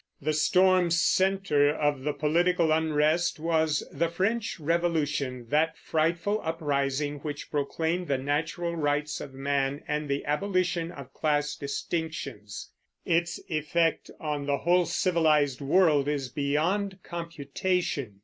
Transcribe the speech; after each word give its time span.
The 0.19 0.33
storm 0.33 0.89
center 0.89 1.69
of 1.71 2.01
the 2.01 2.11
political 2.11 2.71
unrest 2.71 3.39
was 3.39 3.87
the 3.91 4.09
French 4.09 4.59
Revolution, 4.59 5.45
that 5.49 5.77
frightful 5.77 6.41
uprising 6.43 7.19
which 7.19 7.51
proclaimed 7.51 8.07
the 8.07 8.17
natural 8.17 8.75
rights 8.75 9.21
of 9.21 9.35
man 9.35 9.83
and 9.87 10.09
the 10.09 10.25
abolition 10.25 10.91
of 10.91 11.13
class 11.13 11.55
distinctions. 11.55 12.71
Its 13.05 13.39
effect 13.47 14.09
on 14.19 14.47
the 14.47 14.57
whole 14.57 14.87
civilized 14.87 15.61
world 15.61 16.07
is 16.07 16.29
beyond 16.29 16.97
computation. 17.03 18.19